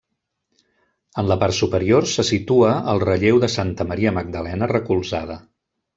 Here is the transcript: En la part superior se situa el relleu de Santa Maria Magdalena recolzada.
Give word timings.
En 1.23 1.27
la 1.31 1.37
part 1.43 1.57
superior 1.57 2.09
se 2.13 2.25
situa 2.29 2.71
el 2.95 3.03
relleu 3.05 3.43
de 3.45 3.53
Santa 3.57 3.91
Maria 3.93 4.15
Magdalena 4.19 4.71
recolzada. 4.77 5.37